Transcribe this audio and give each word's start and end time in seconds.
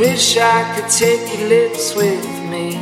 Wish 0.00 0.38
I 0.38 0.64
could 0.74 0.88
take 0.88 1.38
your 1.38 1.48
lips 1.50 1.94
with 1.94 2.24
me. 2.48 2.78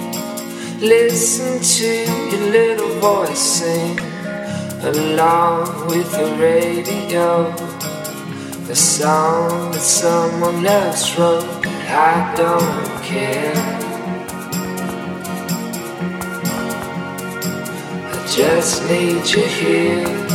Listen 0.79 1.59
to 1.61 2.13
your 2.31 2.51
little 2.53 2.91
voice 3.01 3.41
sing 3.41 3.99
along 4.85 5.89
with 5.89 6.09
the 6.13 6.33
radio. 6.41 7.51
The 8.69 8.77
song 8.77 9.73
that 9.73 9.81
someone 9.81 10.65
else 10.65 11.19
wrote, 11.19 11.67
I 11.89 12.35
don't 12.37 13.03
care. 13.03 13.53
I 18.15 18.27
just 18.29 18.89
need 18.89 19.27
you 19.27 19.43
here. 19.43 20.28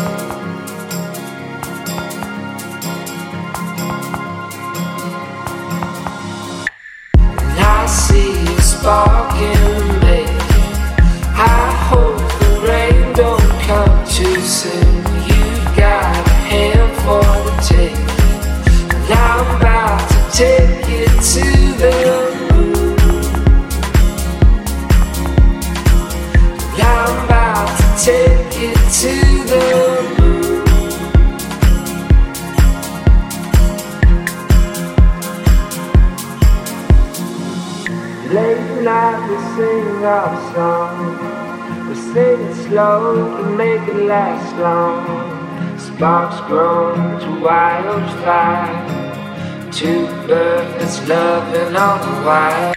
fly 47.84 49.70
to 49.72 50.06
birth 50.28 50.80
that's 50.80 51.06
loving 51.08 51.76
on 51.76 52.00
the 52.00 52.26
wire. 52.26 52.74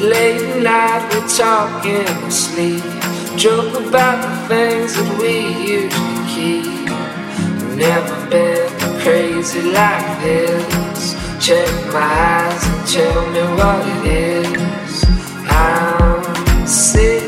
Late 0.00 0.62
night 0.62 1.02
we 1.12 1.20
talk 1.36 1.84
in 1.86 2.06
our 2.06 2.30
sleep, 2.30 2.84
joke 3.36 3.74
about 3.86 4.18
the 4.22 4.48
things 4.48 4.94
that 4.96 5.10
we 5.20 5.34
usually 5.76 6.24
keep. 6.34 6.88
Never 7.76 8.30
been 8.30 8.68
crazy 9.00 9.62
like 9.62 10.20
this. 10.22 11.14
Check 11.44 11.70
my 11.92 12.00
eyes 12.00 12.62
and 12.68 12.86
tell 12.86 13.22
me 13.32 13.42
what 13.58 13.80
it 13.94 14.06
is. 14.46 15.04
I'm 15.48 16.66
sick 16.66 17.22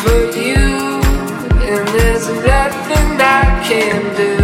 for 0.00 0.22
you, 0.36 1.00
and 1.70 1.88
there's 1.88 2.28
nothing 2.28 3.08
I 3.20 3.62
can 3.66 4.16
do. 4.16 4.35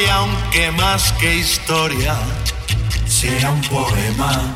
aunque 0.00 0.70
más 0.70 1.12
que 1.12 1.36
historia 1.36 2.16
sea 3.06 3.50
un 3.50 3.60
poema. 3.62 4.54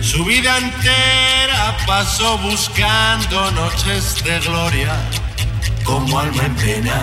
Su 0.00 0.24
vida 0.24 0.56
entera 0.56 1.76
pasó 1.86 2.38
buscando 2.38 3.50
noches 3.50 4.24
de 4.24 4.40
gloria 4.40 4.94
como 5.84 6.18
alma 6.18 6.46
en 6.46 6.54
pena. 6.56 7.02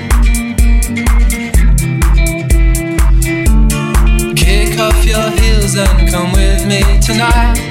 off 4.81 5.05
your 5.05 5.29
heels 5.39 5.75
and 5.75 6.09
come 6.09 6.31
with 6.33 6.65
me 6.65 6.81
tonight. 6.99 7.70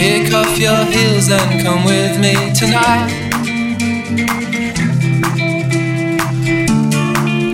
Kick 0.00 0.32
off 0.32 0.58
your 0.58 0.82
heels 0.86 1.30
and 1.30 1.62
come 1.62 1.84
with 1.84 2.18
me 2.18 2.32
tonight. 2.54 3.06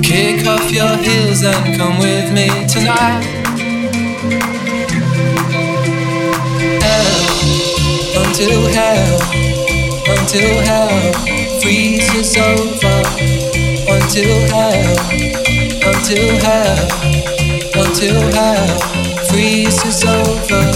Kick 0.00 0.46
off 0.46 0.70
your 0.70 0.96
heels 0.96 1.42
and 1.42 1.76
come 1.76 1.98
with 1.98 2.32
me 2.32 2.46
tonight. 2.68 3.24
Hell, 6.84 8.22
until 8.22 8.60
hell, 8.78 9.20
until 10.14 10.62
hell 10.62 11.12
freezes 11.60 12.36
over. 12.36 13.02
Until 13.90 14.38
hell, 14.54 14.96
until 15.82 16.38
hell, 16.46 16.78
until 17.74 18.20
hell 18.30 18.78
freezes 19.30 20.04
over. 20.04 20.75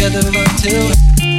together 0.00 0.30
until 0.32 1.29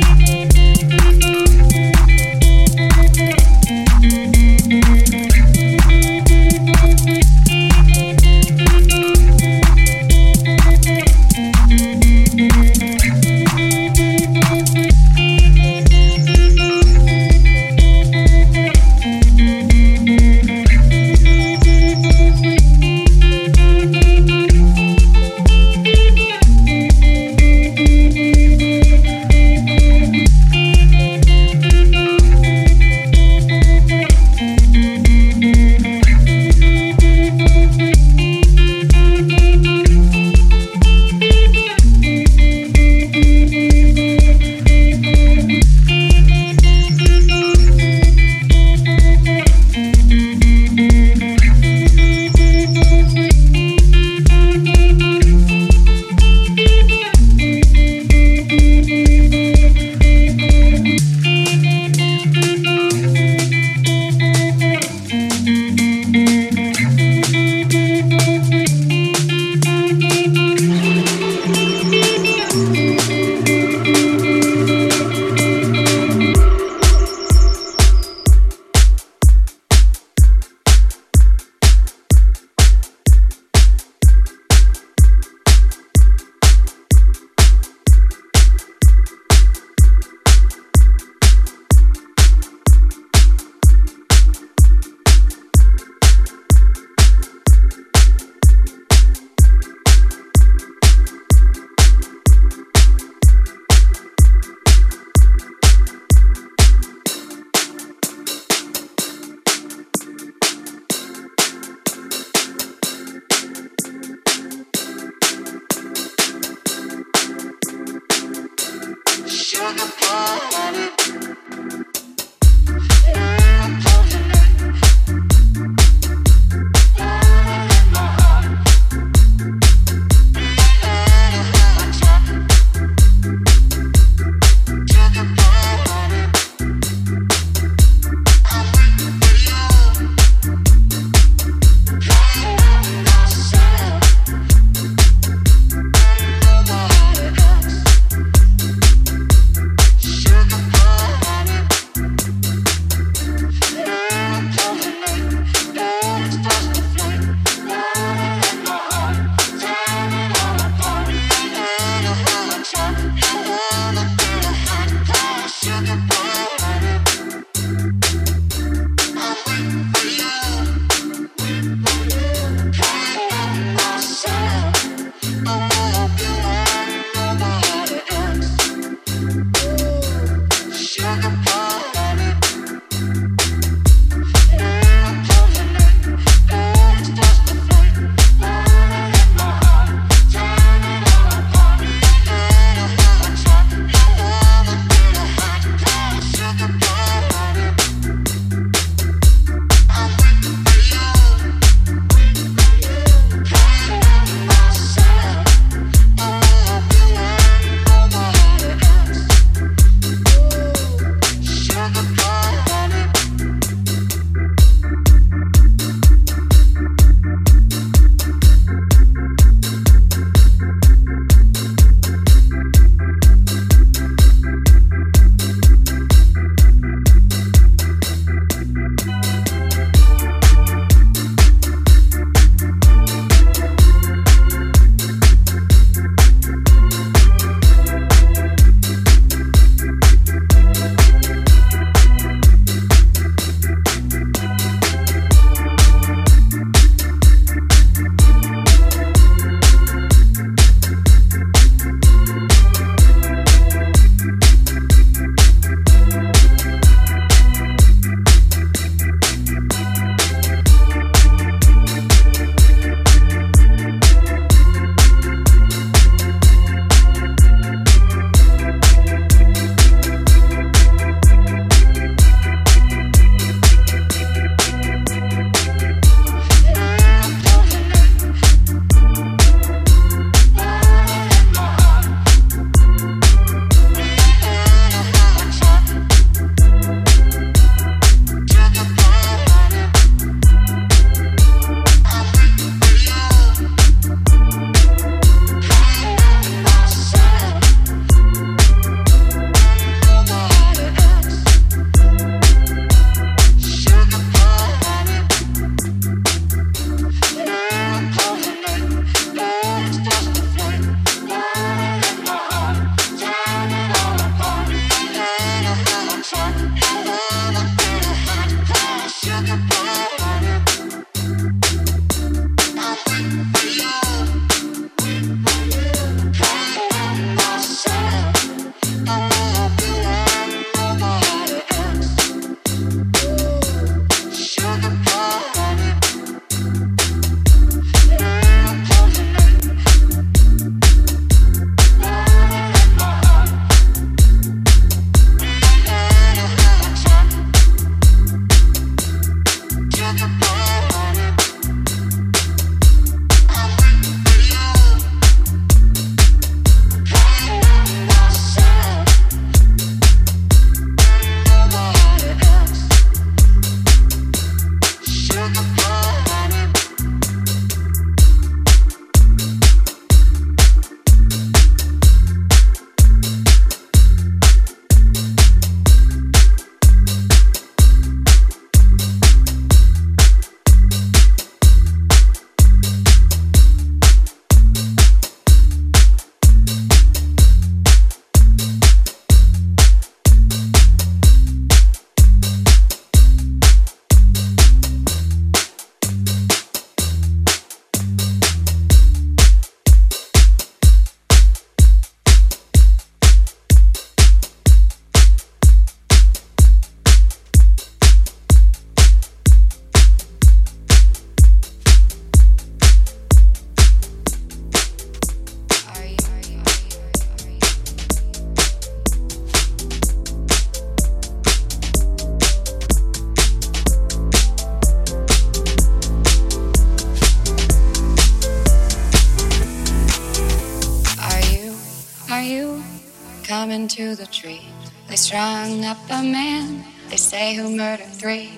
tree. 434.41 434.67
They 435.07 435.17
strung 435.17 435.85
up 435.85 435.97
a 436.09 436.23
man, 436.23 436.83
they 437.09 437.17
say 437.17 437.53
who 437.53 437.75
murdered 437.77 438.07
three. 438.07 438.53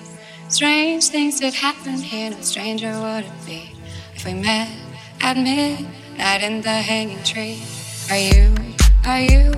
Strange 0.48 1.08
things 1.08 1.40
did 1.40 1.52
happen 1.52 1.98
here, 1.98 2.30
no 2.30 2.40
stranger 2.40 2.90
would 3.02 3.24
it 3.24 3.46
be 3.46 3.70
if 4.14 4.24
we 4.24 4.32
met 4.32 4.70
at 5.20 5.36
midnight 5.36 6.42
in 6.42 6.62
the 6.62 6.70
hanging 6.70 7.22
tree. 7.22 7.62
Are 8.10 8.16
you, 8.16 8.54
are 9.04 9.20
you 9.20 9.52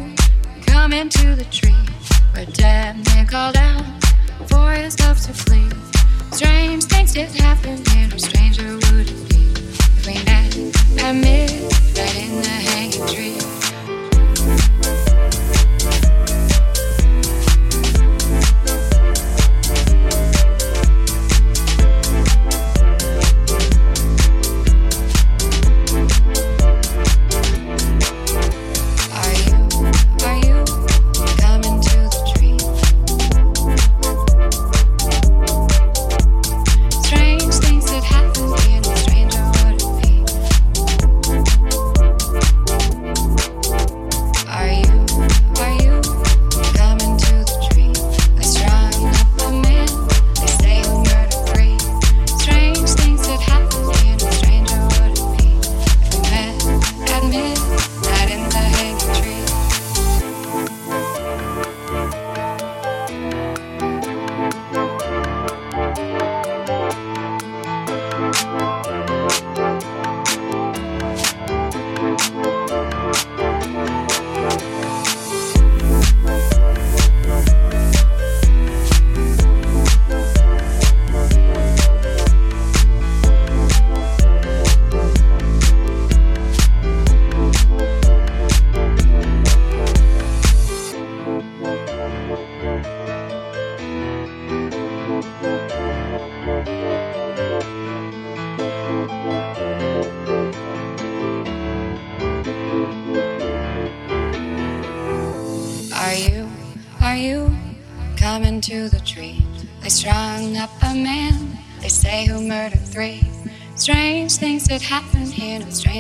coming 0.67 1.09
to 1.11 1.37
the 1.37 1.47
tree 1.53 1.87
where 2.33 2.47
dead 2.47 2.97
man 3.07 3.27
called 3.29 3.57
out 3.57 3.85
for 4.49 4.73
his 4.73 4.99
love 4.99 5.21
to 5.21 5.33
flee? 5.33 5.71
Strange 6.33 6.85
things 6.85 7.13
did 7.13 7.31
happen 7.31 7.77
here, 7.91 8.09
no 8.09 8.17
stranger 8.17 8.75
would 8.75 9.09
it 9.09 9.29
be 9.29 9.45
if 9.97 10.07
we 10.09 10.15
met 10.25 10.57
at 11.05 11.13
midnight 11.13 12.17
in 12.17 12.43
the 12.43 12.57
hanging 12.69 13.07
tree. 13.15 13.57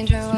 Here, 0.04 0.35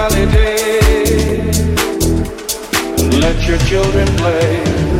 holiday. 0.00 1.40
Let 3.18 3.36
your 3.48 3.58
children 3.70 4.06
play. 4.16 4.97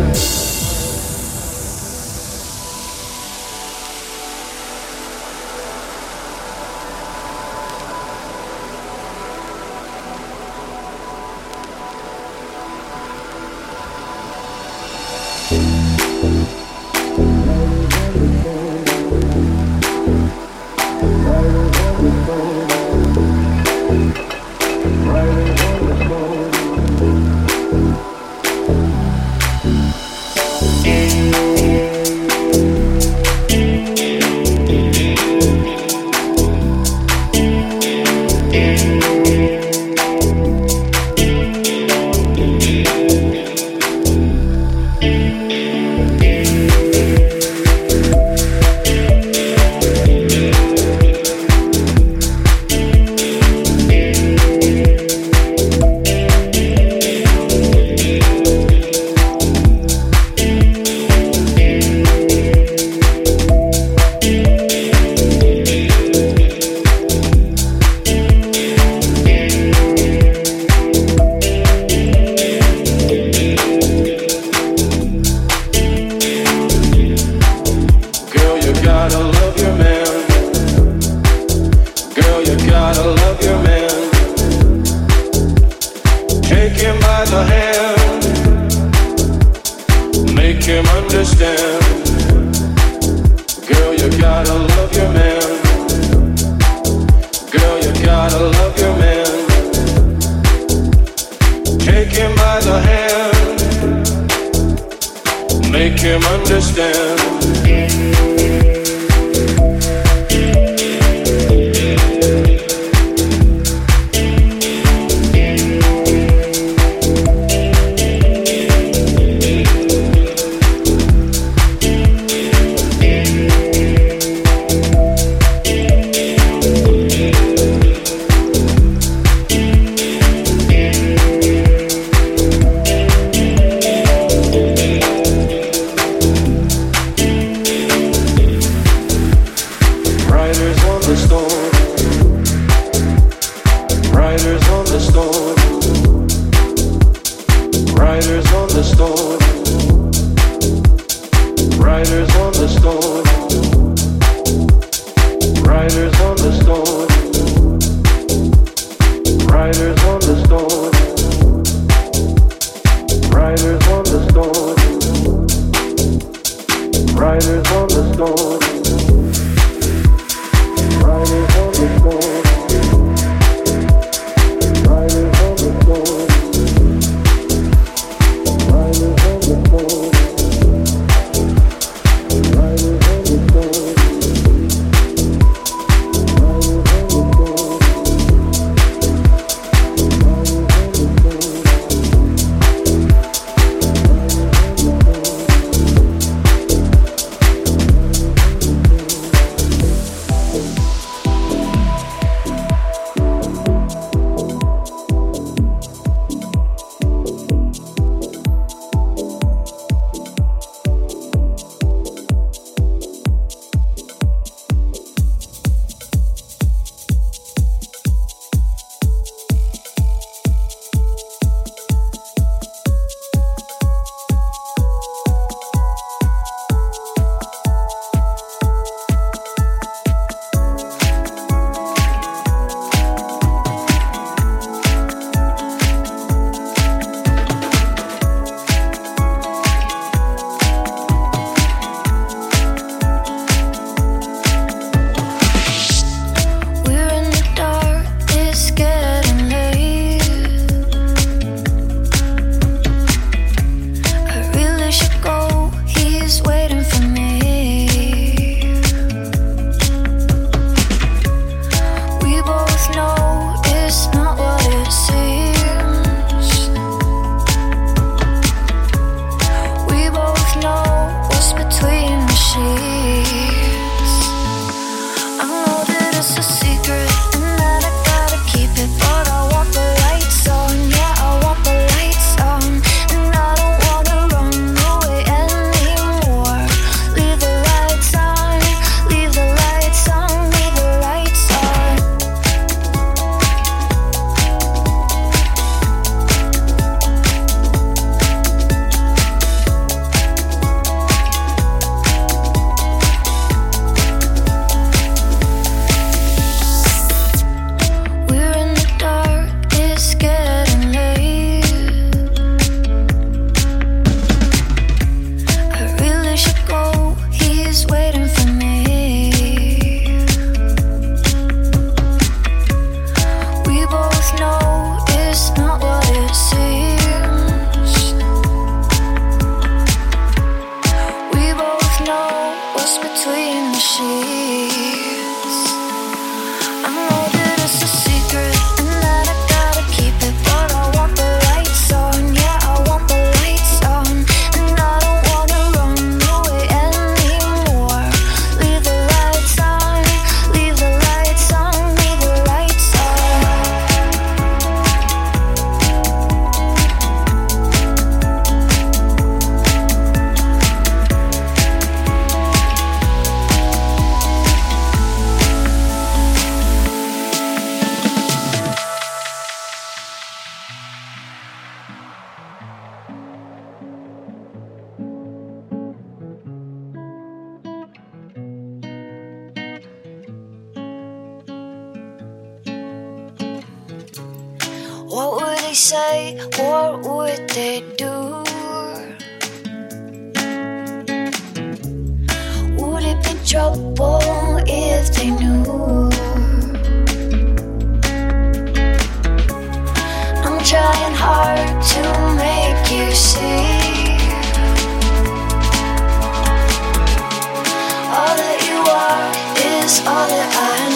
Is 409.88 410.00
all 410.00 410.28
that 410.28 410.52
I 410.52 410.87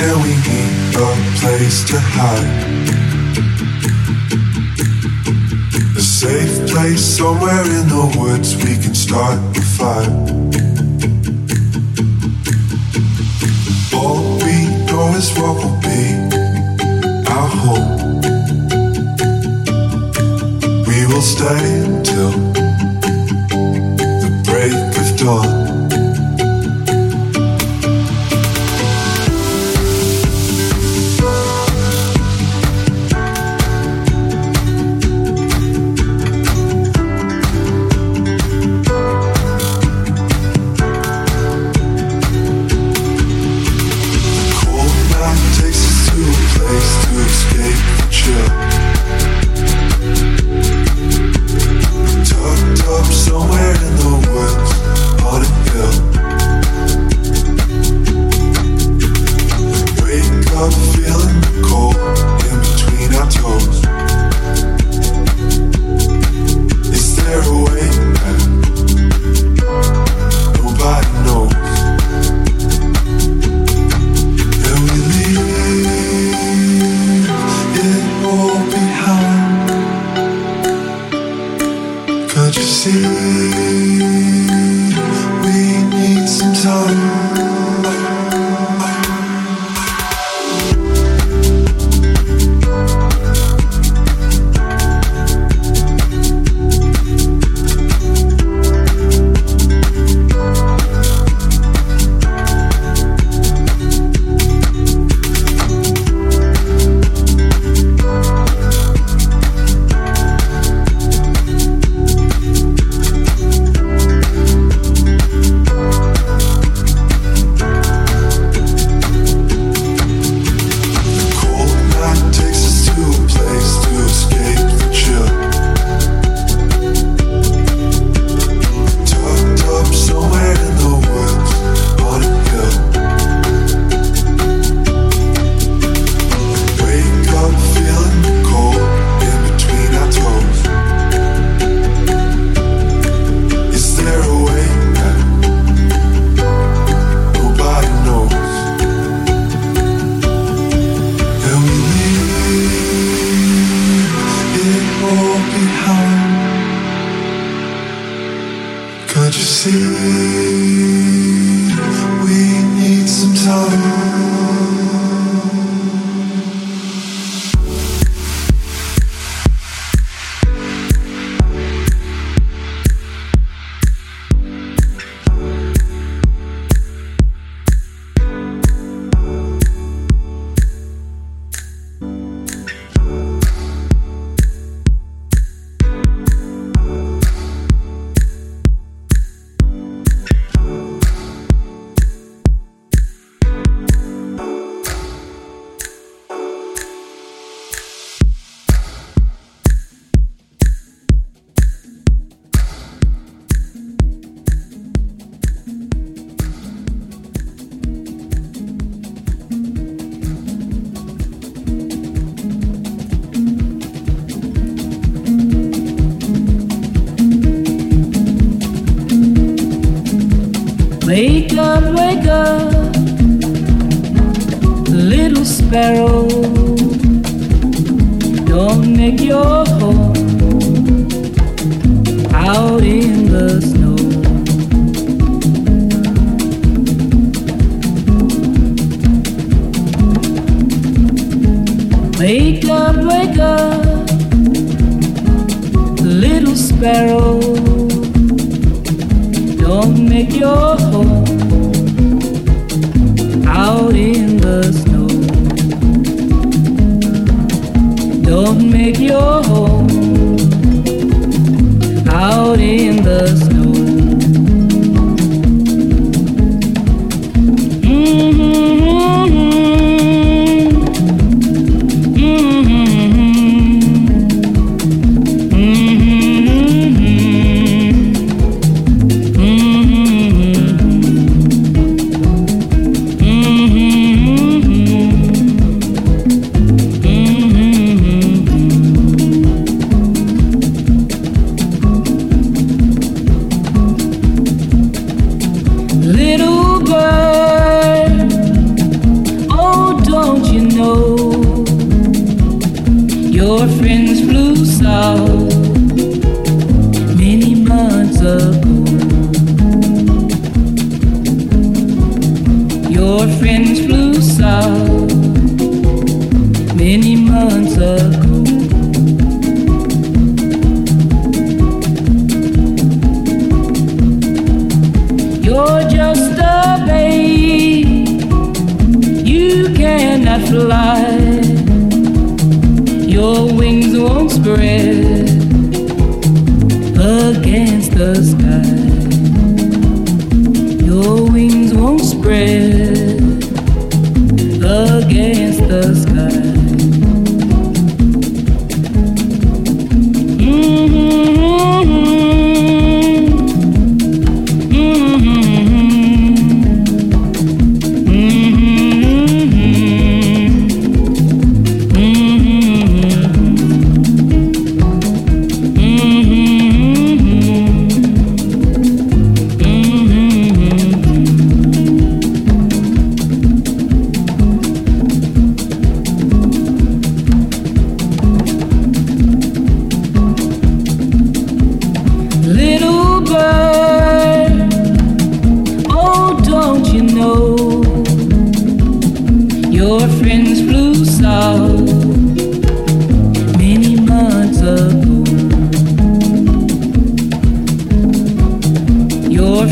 Yeah, 0.00 0.14
we 0.22 0.30
need 0.30 0.94
a 0.94 1.10
place 1.40 1.82
to 1.90 1.98
hide. 1.98 2.88
A 5.96 6.00
safe 6.00 6.70
place 6.70 7.04
somewhere 7.16 7.64
in 7.64 7.88
the 7.88 8.06
woods 8.16 8.54
we 8.56 8.76
can 8.76 8.94
start 8.94 9.40
a 9.56 9.60
fire. 9.60 10.14
All 13.92 14.22
we 14.38 14.56
know 14.86 15.16
is 15.16 15.32
what 15.36 15.56
will 15.58 15.78
be 15.82 16.02
our 17.34 17.48
home. 17.62 18.20
We 20.86 21.06
will 21.06 21.26
stay 21.36 21.64
until 21.82 22.30
the 24.22 24.30
break 24.46 24.74
of 24.96 25.18
dawn. 25.18 25.57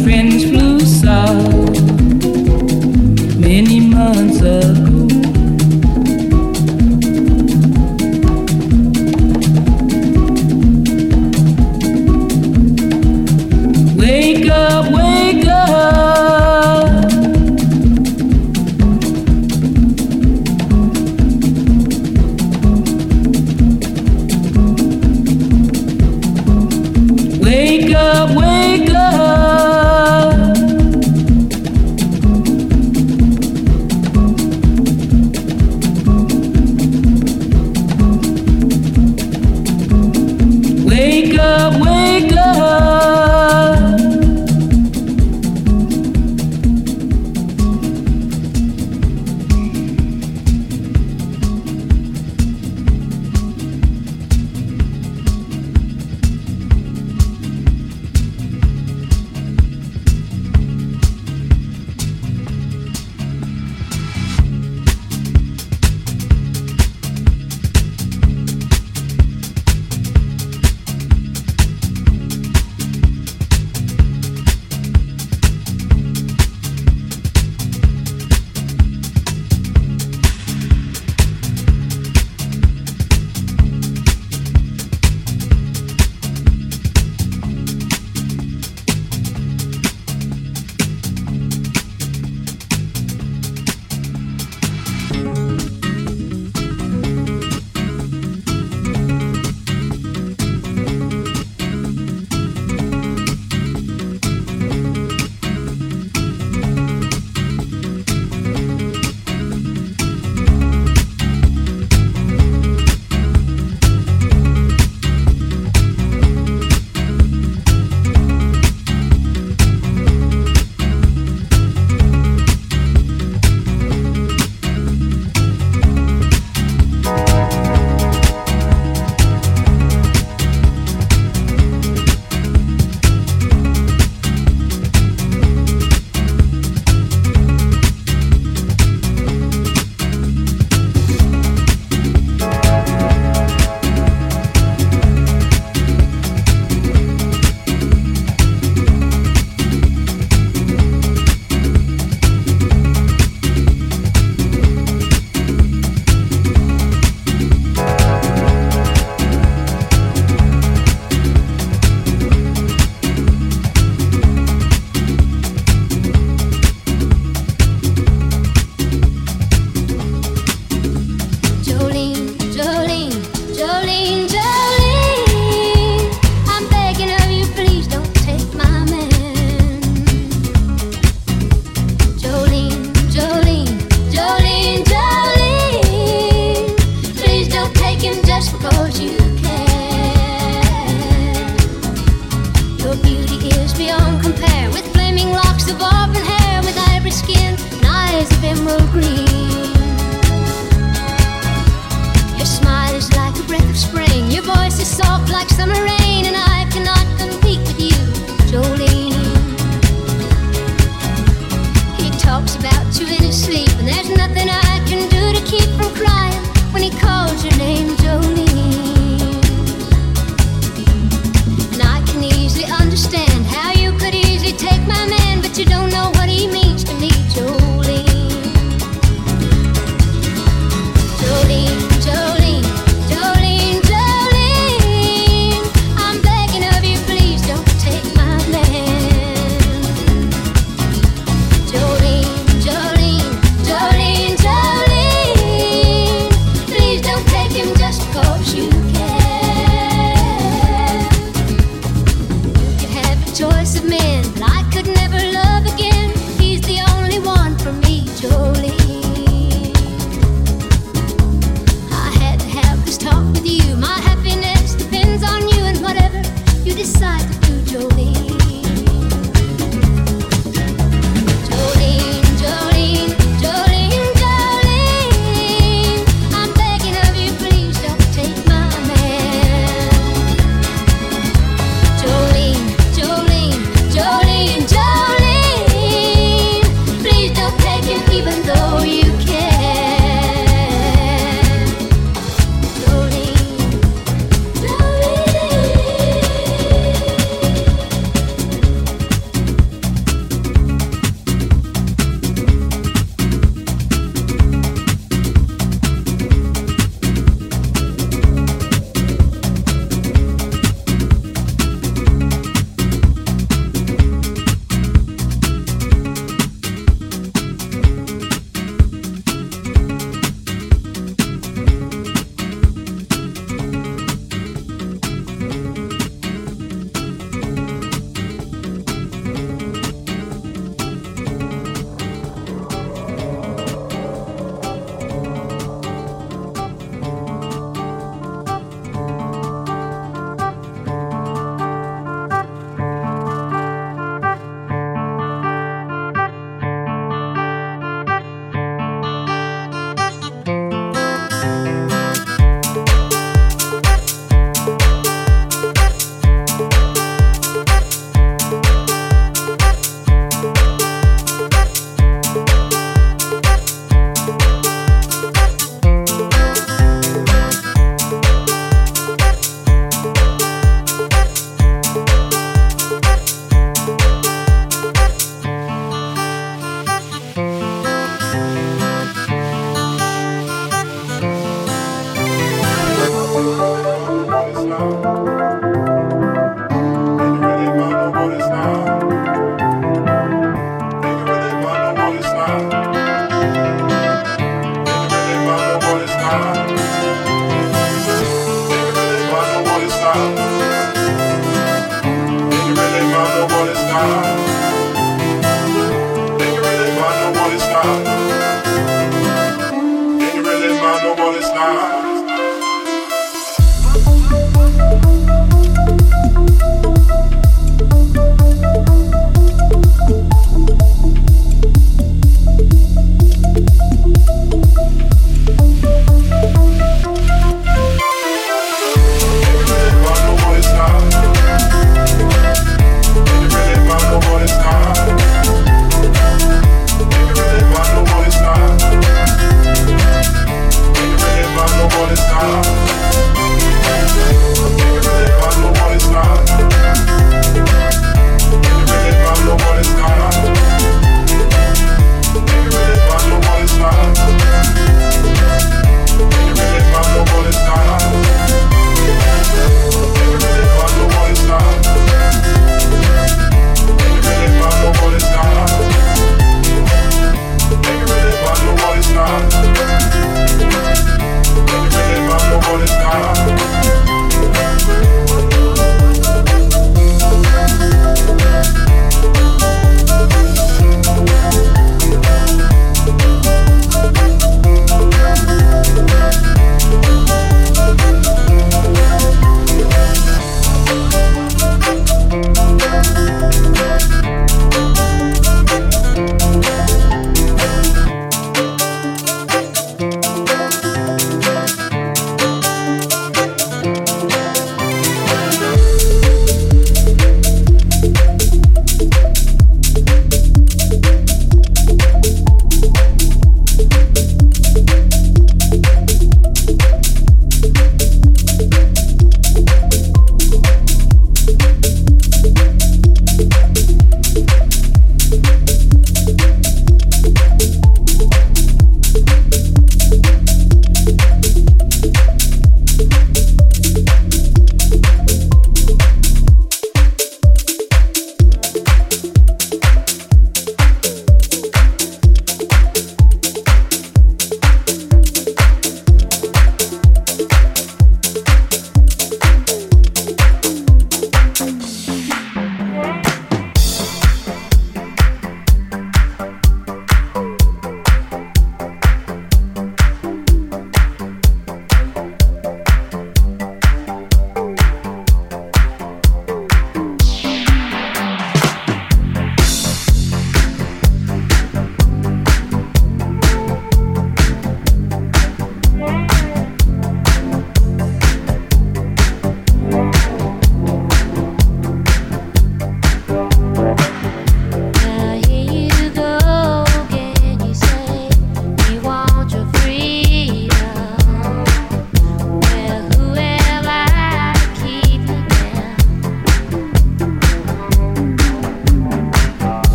Friends 0.00 0.44
flew 0.44 0.80
south 0.80 1.80
many 3.38 3.78
months 3.80 4.31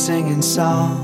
singing 0.00 0.40
songs. 0.40 0.99